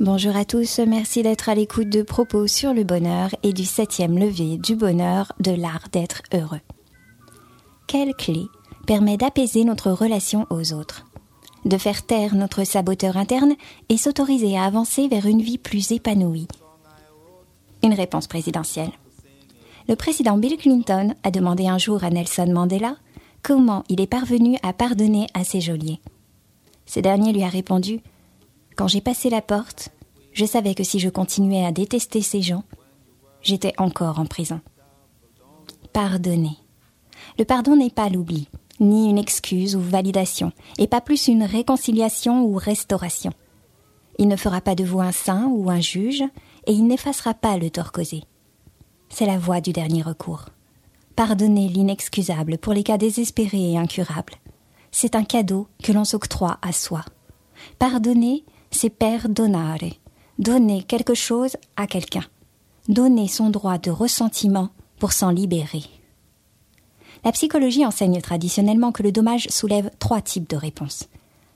Bonjour 0.00 0.36
à 0.36 0.44
tous, 0.44 0.80
merci 0.80 1.22
d'être 1.22 1.48
à 1.48 1.54
l'écoute 1.54 1.88
de 1.88 2.02
propos 2.02 2.48
sur 2.48 2.74
le 2.74 2.82
bonheur 2.82 3.30
et 3.44 3.52
du 3.52 3.64
septième 3.64 4.18
levier 4.18 4.58
du 4.58 4.74
bonheur 4.74 5.32
de 5.38 5.52
l'art 5.52 5.88
d'être 5.92 6.22
heureux. 6.34 6.60
Quelle 7.86 8.14
clé 8.14 8.42
permet 8.86 9.16
d'apaiser 9.16 9.64
notre 9.64 9.92
relation 9.92 10.46
aux 10.50 10.72
autres, 10.72 11.06
de 11.64 11.78
faire 11.78 12.04
taire 12.04 12.34
notre 12.34 12.64
saboteur 12.64 13.16
interne 13.16 13.54
et 13.88 13.96
s'autoriser 13.96 14.58
à 14.58 14.64
avancer 14.64 15.06
vers 15.06 15.26
une 15.26 15.42
vie 15.42 15.58
plus 15.58 15.92
épanouie? 15.92 16.48
Une 17.82 17.94
réponse 17.94 18.26
présidentielle. 18.26 18.92
Le 19.88 19.96
président 19.96 20.36
Bill 20.38 20.56
Clinton 20.56 21.14
a 21.24 21.30
demandé 21.30 21.66
un 21.66 21.78
jour 21.78 22.04
à 22.04 22.10
Nelson 22.10 22.46
Mandela 22.52 22.96
comment 23.42 23.82
il 23.88 24.00
est 24.00 24.06
parvenu 24.06 24.56
à 24.62 24.72
pardonner 24.72 25.26
à 25.34 25.42
ses 25.42 25.60
geôliers. 25.60 26.00
Ce 26.86 27.00
dernier 27.00 27.32
lui 27.32 27.42
a 27.42 27.48
répondu 27.48 28.00
Quand 28.76 28.86
j'ai 28.86 29.00
passé 29.00 29.30
la 29.30 29.42
porte, 29.42 29.90
je 30.32 30.44
savais 30.44 30.74
que 30.74 30.84
si 30.84 30.98
je 31.00 31.08
continuais 31.08 31.64
à 31.64 31.72
détester 31.72 32.22
ces 32.22 32.40
gens, 32.40 32.62
j'étais 33.42 33.74
encore 33.78 34.20
en 34.20 34.26
prison. 34.26 34.60
Pardonner. 35.92 36.56
Le 37.38 37.44
pardon 37.44 37.76
n'est 37.76 37.90
pas 37.90 38.08
l'oubli, 38.08 38.48
ni 38.80 39.10
une 39.10 39.18
excuse 39.18 39.74
ou 39.74 39.80
validation, 39.80 40.52
et 40.78 40.86
pas 40.86 41.00
plus 41.00 41.26
une 41.26 41.42
réconciliation 41.42 42.44
ou 42.44 42.54
restauration. 42.54 43.32
Il 44.18 44.28
ne 44.28 44.36
fera 44.36 44.60
pas 44.60 44.74
de 44.74 44.84
vous 44.84 45.00
un 45.00 45.12
saint 45.12 45.46
ou 45.46 45.70
un 45.70 45.80
juge, 45.80 46.22
et 46.66 46.72
il 46.72 46.86
n'effacera 46.86 47.34
pas 47.34 47.56
le 47.56 47.70
tort 47.70 47.92
causé. 47.92 48.24
C'est 49.08 49.26
la 49.26 49.38
voie 49.38 49.60
du 49.60 49.72
dernier 49.72 50.02
recours. 50.02 50.46
Pardonner 51.16 51.68
l'inexcusable 51.68 52.58
pour 52.58 52.72
les 52.72 52.82
cas 52.82 52.98
désespérés 52.98 53.72
et 53.72 53.78
incurables. 53.78 54.34
C'est 54.90 55.14
un 55.14 55.24
cadeau 55.24 55.68
que 55.82 55.92
l'on 55.92 56.04
s'octroie 56.04 56.58
à 56.62 56.72
soi. 56.72 57.04
Pardonner, 57.78 58.44
c'est 58.70 58.90
perdonare, 58.90 59.78
donner 60.38 60.82
quelque 60.82 61.14
chose 61.14 61.56
à 61.76 61.86
quelqu'un, 61.86 62.24
donner 62.88 63.28
son 63.28 63.50
droit 63.50 63.78
de 63.78 63.90
ressentiment 63.90 64.70
pour 64.98 65.12
s'en 65.12 65.30
libérer. 65.30 65.84
La 67.24 67.32
psychologie 67.32 67.86
enseigne 67.86 68.20
traditionnellement 68.20 68.92
que 68.92 69.02
le 69.02 69.12
dommage 69.12 69.46
soulève 69.48 69.90
trois 69.98 70.20
types 70.20 70.48
de 70.48 70.56
réponses 70.56 71.08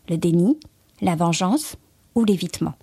le 0.08 0.16
déni, 0.16 0.58
la 1.00 1.16
vengeance 1.16 1.76
ou 2.14 2.24
l'évitement. 2.24 2.74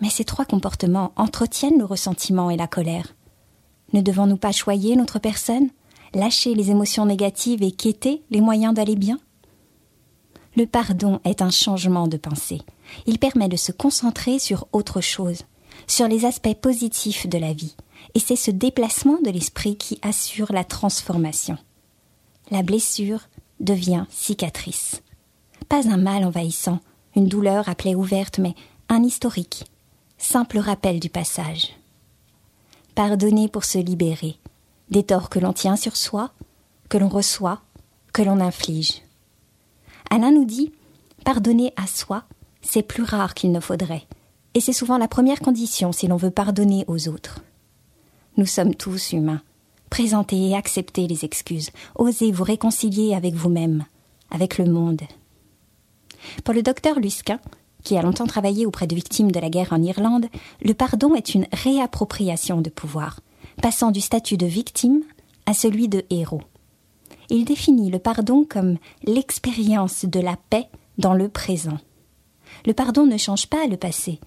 Mais 0.00 0.10
ces 0.10 0.24
trois 0.24 0.44
comportements 0.44 1.12
entretiennent 1.16 1.78
le 1.78 1.84
ressentiment 1.84 2.50
et 2.50 2.56
la 2.56 2.66
colère. 2.66 3.14
Ne 3.92 4.00
devons-nous 4.00 4.36
pas 4.36 4.52
choyer 4.52 4.96
notre 4.96 5.18
personne, 5.18 5.68
lâcher 6.14 6.54
les 6.54 6.70
émotions 6.70 7.06
négatives 7.06 7.62
et 7.62 7.72
quêter 7.72 8.22
les 8.30 8.40
moyens 8.40 8.74
d'aller 8.74 8.96
bien? 8.96 9.18
Le 10.56 10.66
pardon 10.66 11.20
est 11.24 11.42
un 11.42 11.50
changement 11.50 12.08
de 12.08 12.16
pensée. 12.16 12.62
Il 13.06 13.18
permet 13.18 13.48
de 13.48 13.56
se 13.56 13.72
concentrer 13.72 14.38
sur 14.38 14.66
autre 14.72 15.00
chose, 15.00 15.42
sur 15.86 16.08
les 16.08 16.24
aspects 16.24 16.54
positifs 16.54 17.28
de 17.28 17.38
la 17.38 17.52
vie, 17.52 17.76
et 18.14 18.18
c'est 18.18 18.36
ce 18.36 18.50
déplacement 18.50 19.18
de 19.22 19.30
l'esprit 19.30 19.76
qui 19.76 19.98
assure 20.02 20.52
la 20.52 20.64
transformation. 20.64 21.56
La 22.50 22.62
blessure 22.62 23.20
devient 23.60 24.06
cicatrice. 24.10 25.02
Pas 25.68 25.88
un 25.88 25.98
mal 25.98 26.24
envahissant, 26.24 26.80
une 27.14 27.28
douleur 27.28 27.68
à 27.68 27.74
plaie 27.74 27.94
ouverte, 27.94 28.38
mais 28.38 28.54
un 28.88 29.04
historique, 29.04 29.64
simple 30.20 30.58
rappel 30.58 31.00
du 31.00 31.08
passage. 31.08 31.70
Pardonner 32.94 33.48
pour 33.48 33.64
se 33.64 33.78
libérer, 33.78 34.36
des 34.90 35.02
torts 35.02 35.30
que 35.30 35.38
l'on 35.38 35.52
tient 35.52 35.76
sur 35.76 35.96
soi, 35.96 36.30
que 36.88 36.98
l'on 36.98 37.08
reçoit, 37.08 37.62
que 38.12 38.22
l'on 38.22 38.38
inflige. 38.38 39.02
Alain 40.10 40.30
nous 40.30 40.44
dit 40.44 40.72
pardonner 41.24 41.72
à 41.76 41.86
soi, 41.86 42.24
c'est 42.60 42.82
plus 42.82 43.02
rare 43.02 43.34
qu'il 43.34 43.50
ne 43.50 43.60
faudrait, 43.60 44.06
et 44.54 44.60
c'est 44.60 44.74
souvent 44.74 44.98
la 44.98 45.08
première 45.08 45.40
condition 45.40 45.90
si 45.90 46.06
l'on 46.06 46.16
veut 46.16 46.30
pardonner 46.30 46.84
aux 46.86 47.08
autres. 47.08 47.40
Nous 48.36 48.46
sommes 48.46 48.74
tous 48.74 49.12
humains. 49.12 49.42
Présentez 49.88 50.50
et 50.50 50.56
acceptez 50.56 51.08
les 51.08 51.24
excuses. 51.24 51.70
Osez 51.96 52.30
vous 52.30 52.44
réconcilier 52.44 53.14
avec 53.14 53.34
vous-même, 53.34 53.84
avec 54.30 54.58
le 54.58 54.66
monde. 54.66 55.02
Pour 56.44 56.54
le 56.54 56.62
docteur 56.62 57.00
Luskin, 57.00 57.40
qui 57.82 57.96
a 57.96 58.02
longtemps 58.02 58.26
travaillé 58.26 58.66
auprès 58.66 58.86
de 58.86 58.94
victimes 58.94 59.32
de 59.32 59.40
la 59.40 59.50
guerre 59.50 59.72
en 59.72 59.82
Irlande, 59.82 60.26
le 60.62 60.74
pardon 60.74 61.14
est 61.14 61.34
une 61.34 61.46
réappropriation 61.52 62.60
de 62.60 62.70
pouvoir, 62.70 63.20
passant 63.62 63.90
du 63.90 64.00
statut 64.00 64.36
de 64.36 64.46
victime 64.46 65.02
à 65.46 65.54
celui 65.54 65.88
de 65.88 66.04
héros. 66.10 66.42
Il 67.28 67.44
définit 67.44 67.90
le 67.90 67.98
pardon 67.98 68.44
comme 68.48 68.78
l'expérience 69.04 70.04
de 70.04 70.20
la 70.20 70.36
paix 70.50 70.68
dans 70.98 71.14
le 71.14 71.28
présent. 71.28 71.78
Le 72.66 72.74
pardon 72.74 73.06
ne 73.06 73.16
change 73.16 73.46
pas 73.46 73.66
le 73.66 73.76
passé, 73.76 74.18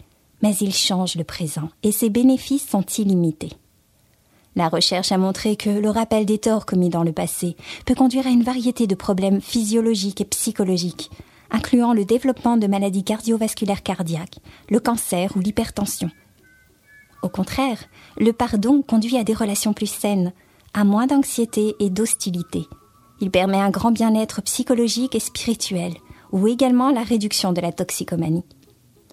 mais 0.41 0.55
il 0.55 0.73
change 0.73 1.15
le 1.15 1.23
présent, 1.23 1.69
et 1.83 1.91
ses 1.91 2.09
bénéfices 2.09 2.67
sont 2.67 2.85
illimités. 2.97 3.51
La 4.55 4.69
recherche 4.69 5.11
a 5.11 5.17
montré 5.17 5.55
que 5.55 5.69
le 5.69 5.89
rappel 5.89 6.25
des 6.25 6.37
torts 6.37 6.65
commis 6.65 6.89
dans 6.89 7.03
le 7.03 7.11
passé 7.11 7.55
peut 7.85 7.95
conduire 7.95 8.27
à 8.27 8.29
une 8.29 8.43
variété 8.43 8.85
de 8.85 8.95
problèmes 8.95 9.41
physiologiques 9.41 10.21
et 10.21 10.25
psychologiques, 10.25 11.09
incluant 11.53 11.93
le 11.93 12.03
développement 12.03 12.57
de 12.57 12.67
maladies 12.67 13.03
cardiovasculaires 13.03 13.83
cardiaques, 13.83 14.39
le 14.69 14.79
cancer 14.79 15.31
ou 15.37 15.39
l'hypertension. 15.39 16.09
Au 17.21 17.29
contraire, 17.29 17.85
le 18.17 18.33
pardon 18.33 18.81
conduit 18.81 19.17
à 19.17 19.23
des 19.23 19.33
relations 19.33 19.73
plus 19.73 19.89
saines, 19.89 20.33
à 20.73 20.83
moins 20.83 21.07
d'anxiété 21.07 21.75
et 21.79 21.89
d'hostilité. 21.89 22.65
Il 23.21 23.31
permet 23.31 23.61
un 23.61 23.69
grand 23.69 23.91
bien-être 23.91 24.41
psychologique 24.41 25.15
et 25.15 25.19
spirituel, 25.19 25.93
ou 26.31 26.47
également 26.47 26.91
la 26.91 27.03
réduction 27.03 27.53
de 27.53 27.61
la 27.61 27.71
toxicomanie. 27.71 28.43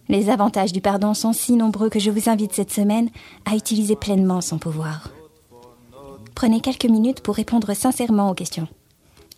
Les 0.08 0.28
avantages 0.28 0.72
du 0.72 0.80
pardon 0.80 1.14
sont 1.14 1.32
si 1.32 1.52
nombreux 1.52 1.88
que 1.88 2.00
je 2.00 2.10
vous 2.10 2.28
invite 2.28 2.52
cette 2.52 2.72
semaine 2.72 3.10
à 3.44 3.54
utiliser 3.54 3.94
pleinement 3.94 4.40
son 4.40 4.58
pouvoir. 4.58 5.10
Prenez 6.34 6.60
quelques 6.60 6.86
minutes 6.86 7.20
pour 7.20 7.36
répondre 7.36 7.74
sincèrement 7.74 8.30
aux 8.30 8.34
questions. 8.34 8.66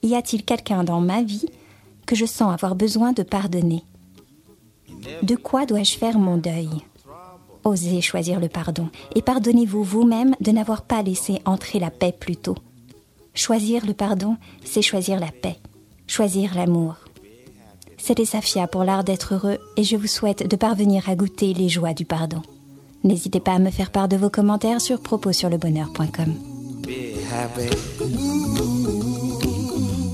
Y 0.03 0.15
a-t-il 0.15 0.45
quelqu'un 0.45 0.85
dans 0.85 1.01
ma 1.01 1.23
vie 1.23 1.47
que 2.07 2.17
je 2.17 2.27
sens 2.27 2.53
avoir 2.53 2.75
besoin 2.75 3.13
de 3.13 3.23
pardonner 3.23 3.85
De 5.23 5.37
quoi 5.37 5.67
dois-je 5.67 5.97
faire 5.97 6.19
mon 6.19 6.37
deuil? 6.37 6.71
Osez 7.65 8.01
choisir 8.01 8.41
le 8.41 8.49
pardon 8.49 8.89
et 9.15 9.23
pardonnez-vous 9.23 9.85
vous-même 9.85 10.35
de 10.41 10.51
n'avoir 10.51 10.83
pas 10.83 11.03
laissé 11.03 11.41
entrer 11.45 11.79
la 11.79 11.91
paix 11.91 12.13
plus 12.13 12.37
tôt. 12.37 12.57
Choisir 13.35 13.87
le 13.87 13.95
pardon, 13.95 14.37
c'est 14.65 14.83
choisir 14.83 15.21
la 15.21 15.31
paix, 15.31 15.57
choisir 16.07 16.55
l'amour. 16.55 16.97
C'était 17.99 18.25
Safia 18.25 18.67
pour 18.67 18.83
l'art 18.83 19.05
d'être 19.05 19.35
heureux 19.35 19.59
et 19.77 19.85
je 19.85 19.97
vous 19.97 20.09
souhaite 20.09 20.49
de 20.49 20.57
parvenir 20.57 21.09
à 21.09 21.15
goûter 21.15 21.55
les 21.55 21.69
joies 21.69 21.95
du 21.95 22.05
pardon. 22.05 22.43
N'hésitez 23.05 23.41
pas 23.41 23.53
à 23.53 23.59
me 23.59 23.71
faire 23.71 23.91
part 23.91 24.09
de 24.09 24.17
vos 24.17 24.31
commentaires 24.31 24.81
sur 24.81 25.01
propossurlebonheur.com. 25.01 26.35